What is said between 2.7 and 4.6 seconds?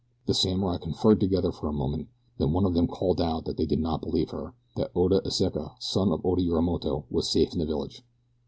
them called out that they did not believe her,